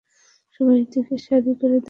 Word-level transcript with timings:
সবাই 0.55 0.75
একদিকে 0.77 1.15
সারি 1.17 1.51
করে 1.51 1.69
দাঁড়া। 1.71 1.79